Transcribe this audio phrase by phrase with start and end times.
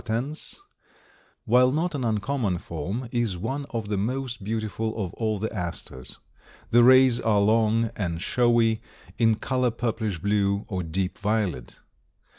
[0.03, 0.63] ]The Late Purple Aster (Aster patens)
[1.45, 6.17] while not an uncommon form, is one of the most beautiful of all the Asters.
[6.71, 8.81] The rays are long and showy,
[9.19, 11.81] in color purplish blue or deep violet.